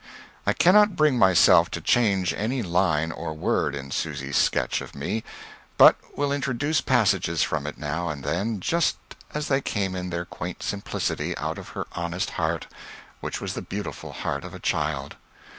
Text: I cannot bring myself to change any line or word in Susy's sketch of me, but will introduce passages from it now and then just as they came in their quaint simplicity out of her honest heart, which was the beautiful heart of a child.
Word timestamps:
I 0.47 0.53
cannot 0.53 0.95
bring 0.95 1.19
myself 1.19 1.69
to 1.69 1.79
change 1.79 2.33
any 2.33 2.63
line 2.63 3.11
or 3.11 3.35
word 3.35 3.75
in 3.75 3.91
Susy's 3.91 4.35
sketch 4.35 4.81
of 4.81 4.95
me, 4.95 5.23
but 5.77 5.95
will 6.17 6.31
introduce 6.31 6.81
passages 6.81 7.43
from 7.43 7.67
it 7.67 7.77
now 7.77 8.09
and 8.09 8.23
then 8.23 8.61
just 8.61 8.97
as 9.35 9.47
they 9.47 9.61
came 9.61 9.93
in 9.93 10.09
their 10.09 10.25
quaint 10.25 10.63
simplicity 10.63 11.37
out 11.37 11.59
of 11.59 11.69
her 11.77 11.85
honest 11.91 12.31
heart, 12.31 12.65
which 13.19 13.39
was 13.39 13.53
the 13.53 13.61
beautiful 13.61 14.11
heart 14.11 14.43
of 14.43 14.55
a 14.55 14.59
child. 14.59 15.17